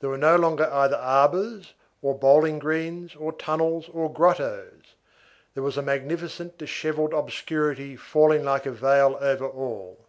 [0.00, 1.72] There were no longer either arbors,
[2.02, 4.96] or bowling greens, or tunnels, or grottos;
[5.54, 10.08] there was a magnificent, dishevelled obscurity falling like a veil over all.